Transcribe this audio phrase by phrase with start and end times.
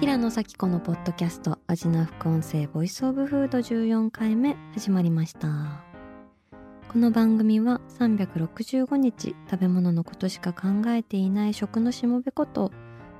[0.00, 5.82] 平野紗季子のポッドキャスト味な副音声 voice of food 14回目始まりました。
[6.88, 12.72] この番組は365日食べ物のことしか考えていない食のしもべこと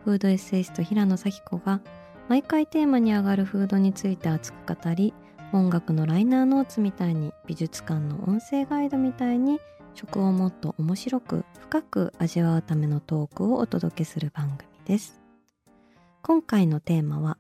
[0.05, 1.81] フードエッセイスト平野咲子が
[2.29, 5.15] 毎回テーマに上がるフードについて熱く語り
[5.53, 9.61] 音楽のライナーノーツみたいに美術館の音声ガイドみたいに
[9.95, 15.24] 食をもっと面白く深く味わうためのトークをお届けする番組です。
[16.27, 17.37] 今回のテーマは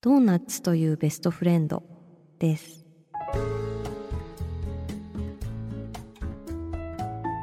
[0.00, 1.84] ドーナツというベストフレンド
[2.40, 2.84] です。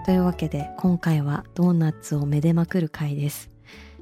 [0.05, 3.51] というわけで今回はドーナツをめでまくる回です。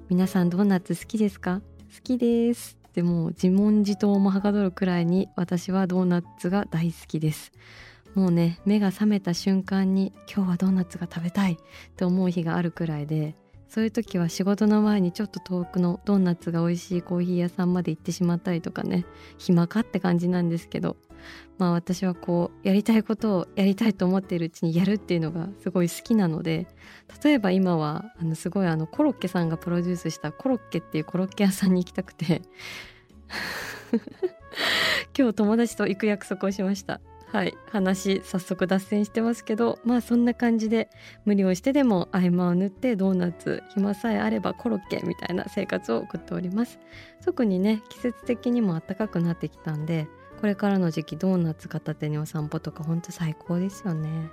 [0.09, 1.61] 皆さんドーナツ好きですか？
[1.95, 2.79] 好きです。
[2.95, 7.51] でも自問自答もはかどるくらいに私はドーナツが大好きです。
[8.15, 11.57] もうね目が覚めた瞬間に今日はドーナツが食べたいっ
[11.95, 13.35] て思う日があるくらいで
[13.73, 19.05] そういう時は仕事の前にちょっと遠くのドーナツが美味しいコーヒー屋さんまで行ってしまったりとかね。
[19.37, 20.97] 暇かって感じなんですけど。
[21.57, 26.67] まあ私はこうやりたいことをやりたいと思っているうちにやるっていうのがすごい好きなので。
[27.23, 32.41] 例えば今はあのすごいあのコロッケさんがプロデュースしたコロッケっていうコロッケ屋さんに行きたくて。
[35.17, 36.99] 今日友達と行く約束をしました。
[37.31, 40.89] はい話早速脱線してますけどまあそんな感じで
[41.23, 46.79] 無理をしてでも合間を縫ってドーナツ暇さえあればコロッケみたいな生活を送っております。
[47.23, 50.09] 特にね季節的にも暖かくなってきたんで
[50.41, 54.29] これからの時期ドーナツ片手にお散歩とかほんと最高ですよね。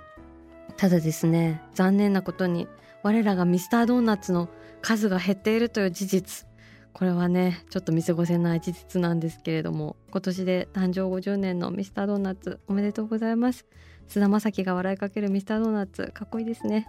[0.75, 2.67] ただですね残念なことに
[3.01, 4.49] 我らがミスタードーナツの
[4.81, 6.48] 数が減っているという事実。
[6.93, 13.65] これはねちょっと見過ごせない事実なんですけれども今年で誕生50年のミスタードーナツおめでとうございます。
[14.07, 16.87] 菅田将暉が笑いかけるミスタードーナツかっこいいですね。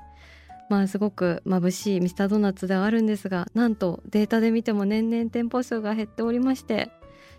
[0.71, 6.91] まあすごく眩しいミスタードーナツではあるんですがなんとデータで見ても年々店舗数が減っておりまして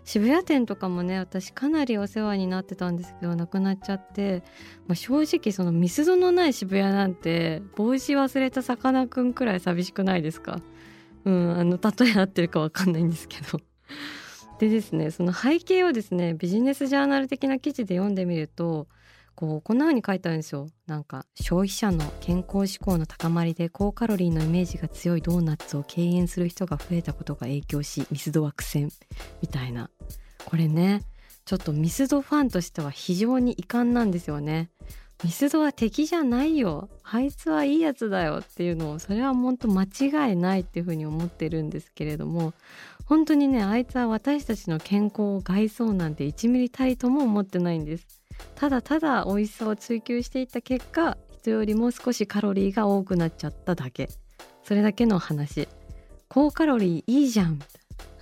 [0.04, 4.42] 渋谷店とかもね私かなりお世話になってたんですけどなくなっちゃって、
[4.86, 10.60] まあ、正直そのミスドのない渋谷なんて帽子忘れたさかなクンくらい寂しくないですか？
[11.24, 13.60] うんあの例え合ってるかわかんないんですけど。
[14.58, 18.86] でですねその背景をですねビジネスジャーナル的な記事で読んでみると
[19.34, 20.68] こうこんな風に書いてあるんですよ。
[20.86, 28.90] なんか消費者の健康志向の高まりで高カロリーのイメージが強いドーナツを敬遠する人が増えたことが影響しミスドは苦戦
[29.40, 29.90] みたいな。
[30.44, 31.02] これね
[31.44, 34.70] ちょっとミスドファンとしては非常に遺憾なんですよね。
[35.24, 36.88] ミスドは敵じゃないよ。
[37.04, 42.54] あいつはいいやつだよっていうのをそれは本当間違いないっていうふうに思ってるんですけれども
[43.04, 48.06] 本当にねあいつは私たちの健康を害そうなんて1ミリたりとも思ってないんです。
[48.56, 54.08] ただただ美味しさを追求していった結果人よりも少しカロリーが多くなっちゃっただけ。
[54.64, 55.68] それだけの話。
[56.28, 57.60] 高カロリーいいじゃん。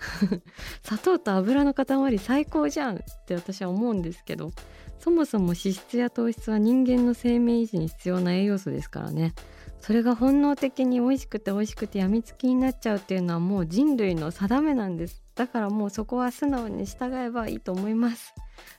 [0.82, 4.53] 砂糖と油の塊最高じゃんって私は思うんですけど。
[5.00, 9.34] そもそも脂質や糖質は人間の生命維持に必要な栄養素ですからね。
[9.81, 15.22] それが本能的に美味しくて美味しくてやみつきになっちゃうっていうのはもう人類の定めなんです。
[15.34, 18.34] だからもうそこは素直に従えばいいと思います。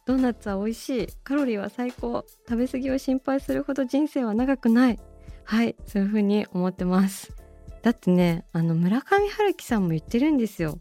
[0.05, 1.07] ドーナツは美味しい。
[1.23, 2.23] カロリーは最高。
[2.47, 4.99] 食べ過ぎを心配するほど人生は長くない。
[5.43, 5.75] はい。
[5.87, 7.33] そういう風に思ってます。
[7.81, 10.77] だってねあの村上春樹さんも言ってるんですよ。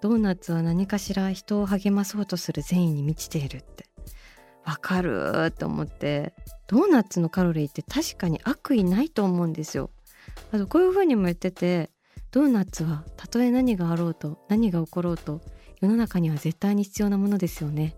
[0.00, 3.89] ドーナツは何かしら人を励まそうとする善意に満ちているって。
[4.64, 5.46] わかる？
[5.46, 6.34] って思って。
[6.66, 9.90] ドーナツのカロリーって確かに悪意ないと思うんですよ。
[10.52, 11.90] あとこういう風にも言ってて
[12.30, 15.40] ドーナツはたとえ何があろうと何が起ころうと
[15.80, 17.96] 世の中には絶対に必要なものですよね。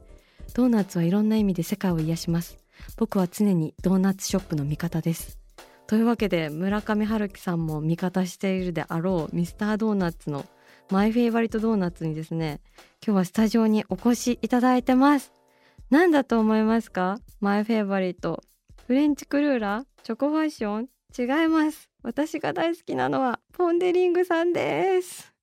[0.54, 2.58] ドーナツはいろんな意味で世界を癒します。
[2.96, 5.38] 僕は常にドーナツショップの味方です。
[5.86, 10.46] というわけで村上春樹さんも味方しているであろうミスタードーナツの
[10.90, 12.62] マイフェイバリットドーナツにですね
[13.06, 15.32] 今日はスタジオにお越しいただいてます。
[15.92, 17.18] 何だと思いますか？
[17.38, 18.42] マイフェイバリット
[18.86, 21.90] フレンチクルーラーチョコファッション違います。
[22.02, 25.34] 私が大好きなのはポンデリングさんです。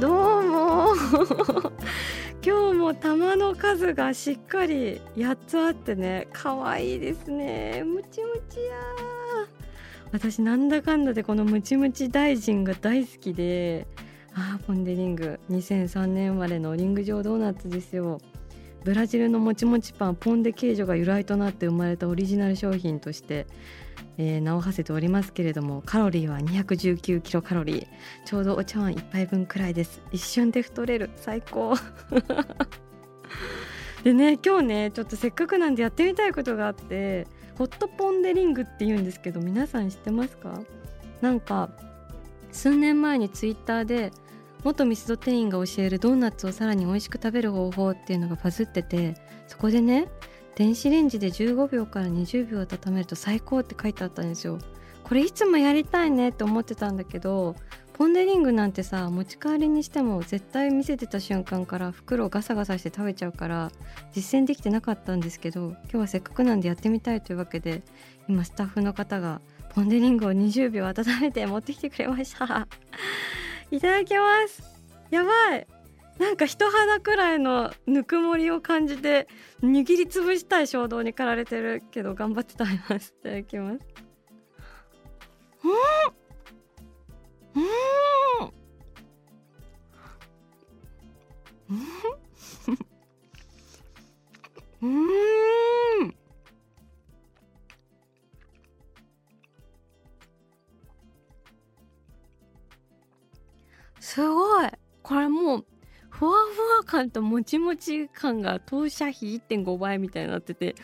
[0.00, 0.94] どうも。
[2.42, 7.82] 今日も玉の数がしっかり8つあってね可愛いですね。
[7.84, 8.72] ムチムチや。
[10.12, 13.86] 私なんだかんだでこのムチムチ大臣が大好きで
[14.36, 15.38] あーポン・デ・リング。
[15.50, 18.20] 2003年生まれのリング状ドーナツですよ。
[18.84, 23.46] ブラジルのもちもちパンポン・デ・ケージョが由来となって生まれたオリジナル商品として、
[24.18, 27.86] えー、名を馳せておりますけれどもカロリーは219キロカロリー。
[28.26, 30.02] ちょうどお茶碗1杯分くらいです。
[30.10, 31.10] 一瞬で太れる。
[31.14, 31.74] 最高。
[34.02, 37.26] でね今日ねちょっとせっかくなんでやってみたいことがあって
[37.56, 40.60] ホットポン・デ・リングって言うんですけど皆さん知ってますか？
[41.22, 41.70] なんか
[42.52, 44.12] 数年前にツイッターで
[44.64, 49.14] 元ミスド店員が教えるドーナツをさらに美味しく食べる方法っていうのがバズってて
[49.46, 50.08] そこでね
[50.56, 54.58] 電子レンジで15秒から20秒温めると最高って書いてあったんですよ。
[55.02, 57.56] これいつもやりたいねって思ってたんだけど
[57.92, 63.70] ポン・デ・リングなんてさ持ち帰りにしても絶対見せてた瞬間から袋をガサガサして食べちゃうから
[64.12, 67.82] 実践できてなかったんですけど今日はせっかくなんでやってみたいというわけで
[68.28, 69.42] 今スタッフの方が
[69.74, 72.66] ポン・デ・リングを20秒温めて持ってきてくれました。
[73.74, 74.62] いただきます。
[75.10, 75.66] やばい。
[76.18, 79.26] なんか人肌くらいのぬくもりを感じて
[79.64, 83.78] 握りつぶしたい衝動に駆られてるけど頑張って食べますいただきます。
[85.64, 85.72] うん。
[87.62, 87.66] う
[91.74, 92.12] ん。
[94.82, 95.43] うん。
[106.24, 110.74] ふわふわ感ともちもち感が当社比1.5倍みたいになってて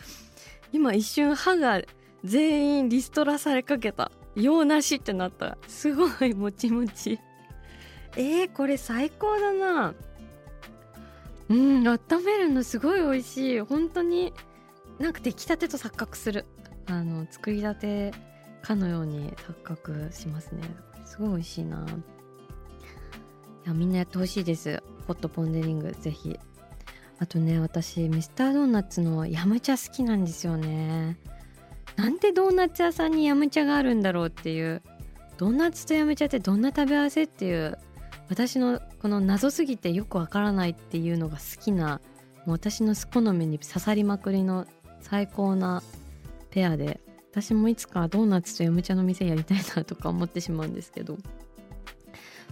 [0.71, 1.81] 今一瞬歯が
[2.23, 5.57] 全員リストラされかけた用なしってなった。
[5.67, 7.19] すごいもちもち。
[8.15, 9.93] えー、これ最高だな。
[11.49, 13.59] うん温めるのすごい美味しい。
[13.59, 14.33] 本当に
[14.99, 16.45] なんか出来たてと錯覚する。
[16.85, 18.13] あの作りたて
[18.61, 20.61] かのように錯覚しますね。
[21.03, 21.85] すごい美味しいな。
[23.65, 24.81] いやみんなやってほしいです。
[25.11, 26.39] ホットポン・デリングぜひ。
[27.19, 31.17] あとね私ミスタードーナツのヤムチャ好きなんですよね。
[31.97, 34.81] なんでドーナツ屋さんにヤムチャがあるんだろうっていう。
[35.37, 37.77] ドーナツとヤムチャってどんな食べ合わせっていう。
[38.29, 41.99] 私のこの謎すぎてよくわからないっていうのが好きな
[42.45, 44.65] もう私の好みに刺さりまくりの
[45.01, 45.83] 最高な
[46.49, 47.01] ペアで。
[47.31, 51.17] 私もいつかドーナツとヤムチャの店やりたいなとか思ってしまうんですけど。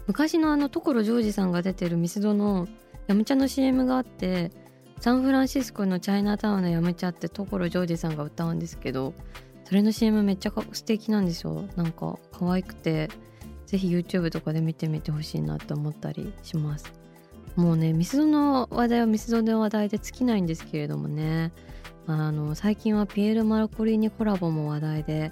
[0.10, 2.68] 昔のあの所ジョージさんが出てるミスドの
[3.06, 4.52] ヤムチャの CM があって
[5.00, 9.14] サンフランシスコのチャイナタウンのヤムチャって所ジョージさんが歌うんですけど
[9.66, 11.64] それの CM めっちゃ素敵なんですよ。
[11.76, 13.12] なんか可愛くて
[13.68, 16.92] ぜひ YouTube とかで見てみてほしいなって思ったりします。
[17.56, 21.52] もうねミスドの話題はミスドの話題で尽きないんですけれどもね。
[22.08, 25.32] あの最近はピエール・マルコリーニコラボも話題で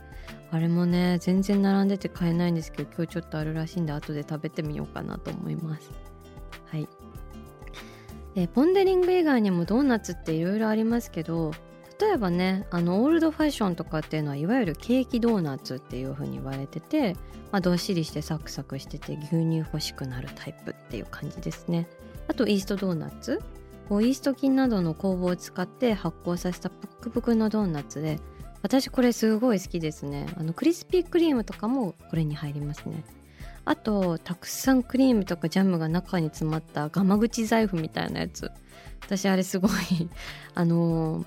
[0.51, 5.91] あれもね全然並んでて買えないんですけど今日ちょっとあるらしいんで後で食べてみようかなと思います。
[6.65, 6.87] はい。
[8.35, 11.51] でポン・デリング以外にもドーナツっていろいろありますけど
[11.99, 17.13] 例えばねあのオールドファッションとかっていうのはいわゆるケーキドーナツっていう風に言われてて、
[17.51, 21.89] まあ、どっしりしてサクサクしてて牛乳欲しくなるタイプっていう感じですね。
[22.27, 23.41] あとイーストドーナツ。
[23.89, 28.19] イースト菌などの酵母を使って発酵させたプックプクのドーナツで
[28.61, 30.27] 私これすごい好きですね。
[30.37, 33.03] あのクリスピークリームとかもこれに入りますね。
[33.65, 38.51] あとたくさんクリームとかジャムが中に詰まったガマ口財布みたいなやつ。
[39.01, 39.71] 私あれすごい
[40.55, 41.25] あのー、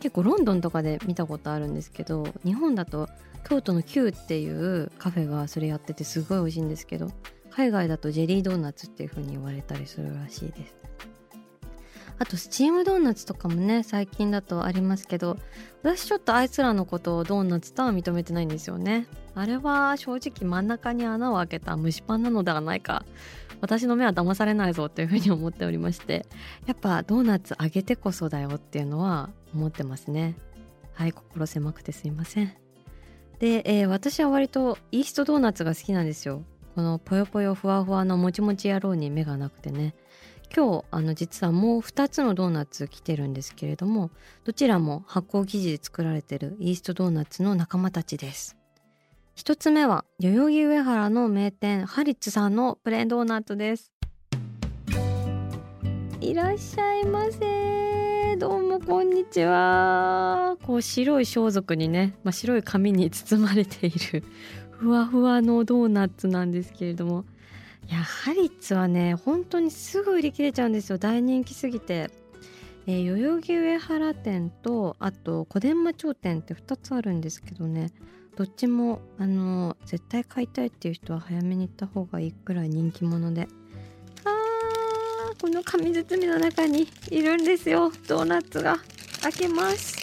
[0.00, 3.08] 結構ロンドンとかで見たことあるんですけど日本だと
[3.48, 7.10] 京都の Q っていうカフェがそれやっててすごい美味しいんですけど
[7.50, 10.74] 海外だとジェリードーナツっていう風に言われたりするらしいです。
[12.20, 15.38] あとスチームドーナツとかもね最近だとありますけど
[15.82, 19.06] 私ちょっとあいつらのことをドーナツとは認めてないんですよね。
[19.34, 23.06] あれは正直真ん中に穴を開けた蒸しパンなのではないか。
[23.62, 26.26] 私の目は騙されないぞっていうふうに思っておりまして。
[26.66, 30.36] やっぱドーナツ揚げてこそだよっていうのは思ってますね。
[30.92, 32.52] はい心狭くてすいません。
[33.38, 36.42] で、えー、私は割とイーストドーナツが好きなんですよ。
[36.74, 39.94] このぽよぽよふわふわのもちもち野郎に目がなくてね。
[40.54, 44.10] 今日あの実はもう2つのドーナツ来てるんですけれども
[44.44, 48.56] どちらも発酵生地で作られてるイーストドーナツの仲間たちです。
[49.36, 53.92] 1つ目は代々木上原の名店ハリッツさんのプレーンドーナツです。
[56.20, 58.36] いらっしゃいませ。
[58.36, 60.56] どうもこんにちは。
[60.66, 64.24] こう白い装束にね、まあ、白い紙に包まれている
[64.70, 67.24] ふわふわのドーナツなんですけれども
[67.92, 70.98] やハリッツはね本当にすぐ売り切れちゃうんですよ。
[70.98, 72.10] 大人気すぎて。
[72.86, 77.92] えー、代々木上原店とあと小伝馬町店って2つあるんですけどね。
[78.36, 83.48] どっちもあの絶対買いたいっていう人は早めに行った方がいいくらい人気者で。
[84.24, 87.92] あーこの紙包みの中にいるんですよ。
[88.08, 88.78] ドーナツが
[89.22, 89.96] 開けます。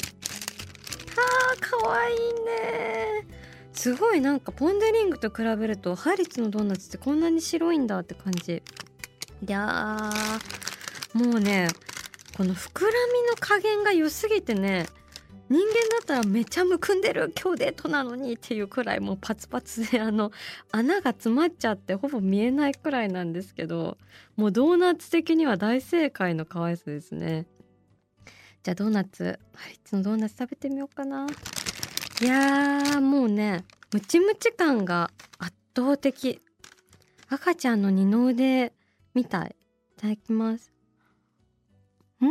[1.15, 3.46] あーかわいいね。
[3.77, 8.63] すごいなんかポン・デ・リングと比べるとハリツのドーナツってこんなに白いんだって感じ。
[9.47, 11.67] いやーもうね
[12.35, 14.87] この膨らみの加減が良すぎてね
[15.47, 20.31] 人間だったらめちゃむくんでる今日デートなのにっていうくらいもうパツパツであの
[20.71, 23.99] 穴が詰まっちゃってほぼ見えないくらいなんですけど
[24.35, 27.45] もうドーナツ的には大正解の可愛さですね。
[28.63, 31.27] じゃあドーナツハリツのドーナツ食べてみようかな。
[32.19, 36.41] いやもうねムチムチ感が圧倒的。
[37.29, 38.73] 赤ちゃんの二の腕
[39.13, 39.55] みたい。
[39.97, 40.71] いただきます。
[42.21, 42.29] うん？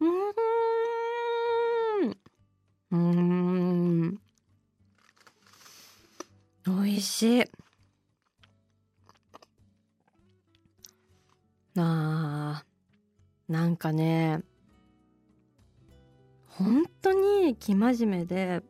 [0.00, 0.06] う
[2.06, 2.16] ん？
[2.90, 4.20] うん？
[6.66, 7.44] 美味しい。
[11.78, 12.64] あ。
[13.48, 14.42] ーなんかね
[17.60, 18.62] 生真面目で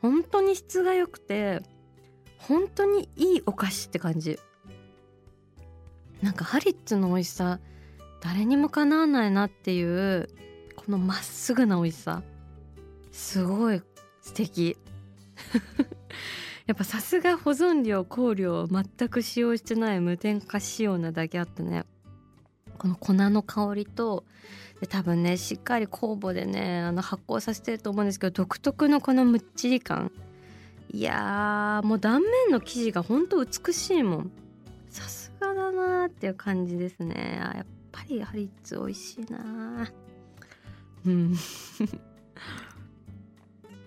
[0.00, 1.62] 本当に質が良くて
[2.38, 4.38] 本当にいいお菓子って感じ。
[6.22, 7.60] なんかハリッツの美味しさ
[8.20, 10.28] 誰にもかなわないなっていう
[10.76, 12.22] このまっすぐな美味しさ。
[13.12, 13.82] すごい
[14.20, 14.76] 素敵。
[16.66, 21.84] やっぱさすが保存料香料全く使用してない無添加仕様なだけあってね。
[22.78, 24.24] この粉の香りと
[24.86, 30.10] 多分ねしっかり酵母でねあの発酵させてると思うんですけど独特のこのむっちり感。
[30.90, 34.30] いやーもう断面の生地がほんと美しいもん。
[34.90, 37.40] さすがだなーっていう感じですね。
[37.40, 39.90] やっぱりハリッツ美味しいな
[41.04, 41.34] うん。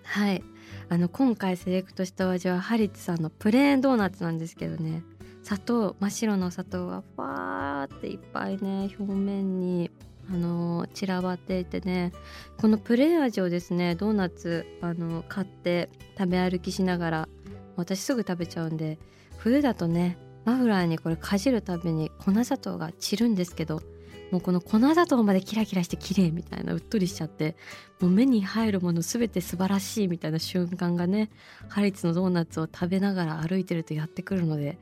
[0.04, 0.44] はい。
[0.90, 5.02] あの今回セレクトしたお味はハリッツさんのプレーンドーナツなんですけどね。
[5.42, 9.90] 砂糖真っ白の砂糖がファーっていっぱいね表面に。
[10.30, 12.12] あの散らばっていてね
[12.60, 17.28] このプレー味をですねドーナツあの買って食べ歩きしながら
[17.76, 18.98] 私すぐ食べちゃうんで
[19.38, 23.82] 冬だとねマフラーにこれかじるたびに粉砂糖が散るんですけど
[24.30, 27.56] もうこの粉砂糖までキラキラして綺麗みたいなうっとりしちゃって
[28.00, 31.30] もう目に入るもの全て素晴らしいみたいな瞬間がね
[31.68, 34.78] ハリツのドーナツを食べながら歩いてるとやってくるので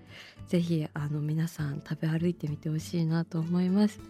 [0.49, 4.00] 是非皆さん食べ歩いてみてほしいなと思います。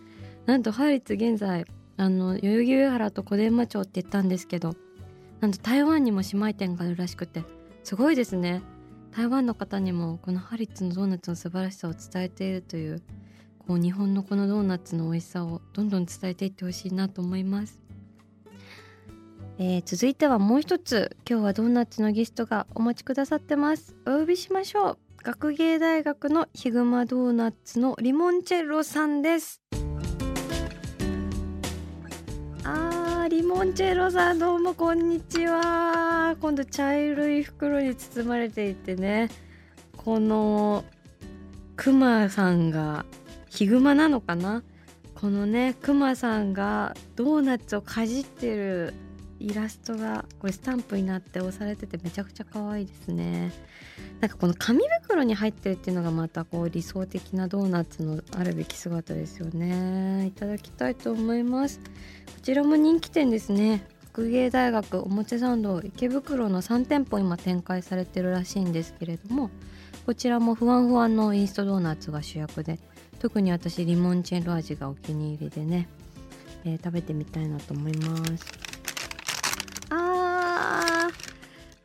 [0.47, 4.75] なんとハリッツ現在あの代々木上原と小伝馬町って言ったんですけど
[5.41, 7.43] なんと台湾にも姉妹店があるらしくて
[7.85, 8.63] すごいですね。
[9.17, 13.03] 台湾の方にもこのハリッツのドーナツの素晴らしさを伝えているという
[13.67, 17.81] こう日本のこのドーナツの美味しさをどんどん伝えていってほしいなと思います、
[19.59, 23.97] えー、続いてはもう一つ今日はドーナツのゲストがお待ちくださってます。
[24.07, 24.99] お呼びしましょう。
[25.23, 29.63] 学芸大学のヒグマドーナツのリモンチェロさんです。
[33.29, 36.37] リモンチェロさんどうもこんにちは。
[36.41, 39.31] 今度茶色い袋に包まれていてね。
[39.97, 40.85] この
[41.75, 43.05] クマさんが
[43.49, 44.63] ヒグマなのかな？
[45.17, 48.95] このねクマさんがドーナツをかじってる
[49.39, 53.53] イラストがこれスタンプになって押されててめちゃくちゃ可愛いですね。
[54.21, 60.27] なんかこの紙袋に入ってるっていうのがまたこう理想的なドーナツのあるべき姿ですよね。
[60.27, 61.81] いただきたいと思います。
[61.81, 63.87] こちらも人気店ですね。
[64.17, 69.51] 学芸大学表参道池袋の3店舗今展開されてるらしいんですけれども
[70.07, 72.79] こちらもふわんふわんのイーストドーナツが主役で
[73.19, 75.87] 特に私リモンチェロ味がお気に入りでね、
[76.65, 78.66] えー、食べてみたいなと思います。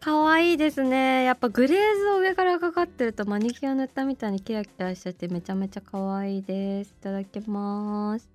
[0.01, 1.23] ーかわいいですね。
[1.23, 6.89] やっぱグレーズを上からかかってるとマニキュア塗ったみたいにキラキラしちゃってめちゃめちゃかわいいです。
[6.89, 8.27] いただきます。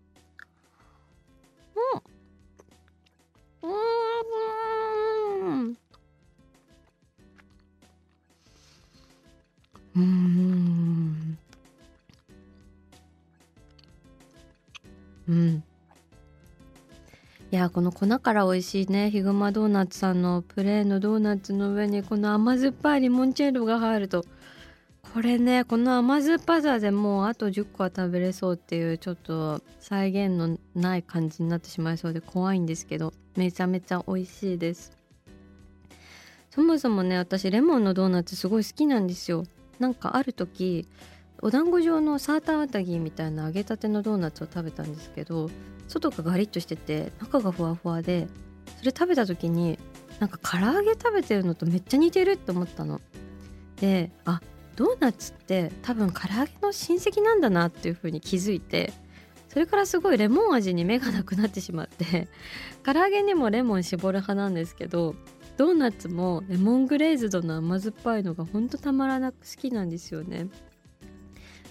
[3.62, 3.68] うん。
[3.68, 3.70] う
[5.72, 5.76] ん。
[9.96, 11.38] うん。
[15.28, 15.64] うん。
[17.56, 19.10] いやこの粉から美味しいね。
[19.10, 24.26] ヒグマドーナツさんのプレーンのドーナツの上にこの甘酸っぱいリモンチェッロが入ると。
[25.14, 34.92] これねこの甘酸っぱさでもうあと10個は食べれそうっていうちょっと再現のない感じになってしまいそうで怖いんですけどめちゃめちゃ美味しいです。
[36.50, 39.44] そもそもね私レモンのドーナツすごい好きなんですよ。
[39.78, 40.86] なんかある時
[41.42, 45.50] お団子状のサーターアンダギーみたいな揚げたてのドーナツを食べたんですけど
[45.88, 48.28] 外がガリッとしてて中がふわふわで
[48.78, 49.78] それ食べた時に
[50.18, 53.00] なんか唐揚げ食べてるのとめっちゃ似てるって思ったの。
[53.80, 54.40] であ
[54.74, 58.92] ドーナツって多分唐揚げの親戚なんだなっていう風に気づいて
[59.48, 62.28] それからすごいレモン味に目がなくなってしまって
[62.82, 65.14] 唐揚げにもレモン絞る派なんですけど
[65.56, 70.48] ドーナツもレモングレーズドの甘酸っぱいのがほんとたまらなく好きなんですよね。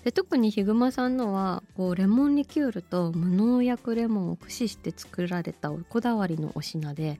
[0.05, 7.19] で特にヒグマさんのはこうレモンリキュールと無農薬レモンを駆使して作られたこだわりのお品で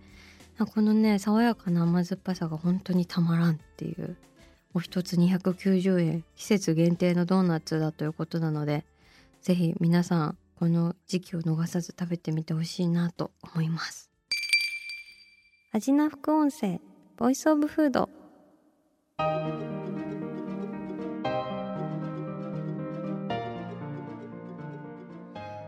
[0.74, 4.16] このね爽やかな甘酸っぱさが本当にたまらんっていう
[4.76, 8.86] お一つ290円季節限定のドーナツだということなので
[9.42, 14.12] 是非皆さんこの時期を逃さず食べてみてほしいなと思います。
[15.72, 16.80] 味な副音声
[17.18, 18.10] ボイスオブフード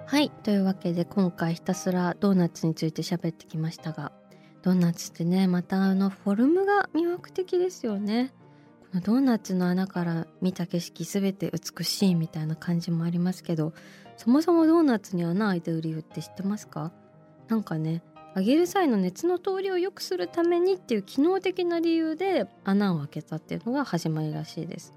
[0.07, 0.29] はい。
[0.29, 4.13] というわけで今回ひたすらドーナツについて喋ってきましたが
[4.61, 8.31] ドーナツってねまたあのフォルムが魅惑的ですよね。
[8.83, 13.73] このドーナツの穴から見た景色全て美しいみたいな感じもありますけど
[14.15, 16.93] そもそもドーナツに穴開いてる理由って知ってますか？
[17.49, 18.01] なんかね
[18.33, 24.93] 揚げる際の熱の通りを良くするためにっていう機能的な理由で穴を開けたっていうのが始まりらしいです。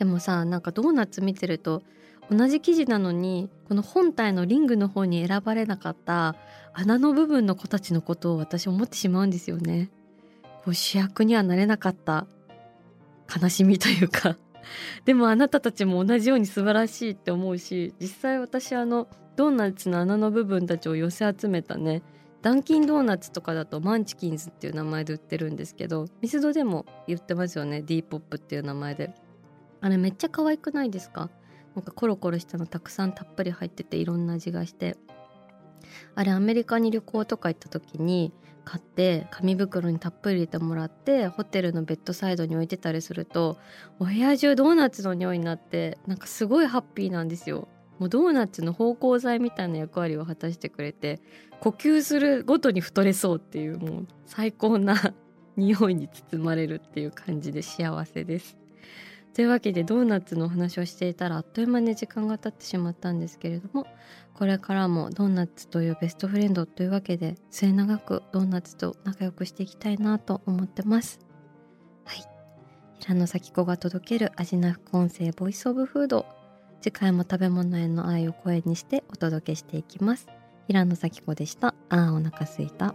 [0.00, 1.84] でもさなんかドーナツ見てると
[2.30, 6.34] 同じ生地なのにこの本体のリングの方に選ばれなかった
[6.72, 9.90] 穴の部分の子たちのことを私思ってしまうんですよね。
[10.64, 12.26] こう主役にはなれなかった
[13.40, 14.36] 悲しみというか。
[15.04, 19.06] でもあなたたちも同じように素晴らしいって思うし実際私あの
[19.36, 22.02] ドーナツの穴の部分たちを寄せ集めたね
[22.42, 29.14] ダンキンドーナツとかだとマンチキンズっていう名前で売ってるんですけどミスドでも言ってますよね D ポップっていう名前で。
[29.80, 31.30] あれめっちゃ可愛くないですか？
[31.76, 34.96] なんかコロコロしたのたくさんたっぷり入ってていろんな味がして
[36.14, 38.32] あれアメリカに旅行とか行った時に
[38.64, 43.58] 買って紙袋にたっぷり入れてもらってホテルのベッドサイドに置いてたりすると
[44.00, 47.68] お部屋中ドーナツの匂いになってなんかすごいハッピーなんですよ。
[47.98, 51.20] もうドーナツの芳香剤みたいな役割を果たしてくれて
[51.60, 54.96] 呼吸するごとに太れそうっていうもう最高な
[55.56, 58.58] 匂いに包まれるっていう感じで幸せです。
[59.36, 63.86] というわけでドーナツのお話をしていたらあっという間に時間が経ってしまったんですけれども
[64.32, 71.20] これからもドーナツというベストフレンドというわけで末永くドーナツと仲良くしていきたいなと思ってます。
[72.06, 72.24] はい。
[72.98, 76.24] 平野咲子が届ける味な副音声ボイスオブフード。
[76.80, 80.28] 次回も食べ物への愛を声にしてお届けしていきます。
[80.66, 81.74] 平野咲子でした。
[81.90, 82.94] あーお腹すいた。